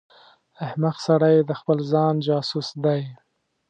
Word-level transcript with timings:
احمق 0.65 0.95
سړی 1.07 1.35
د 1.41 1.51
خپل 1.59 1.77
ځان 1.91 2.15
جاسوس 2.27 2.69
دی. 2.83 3.01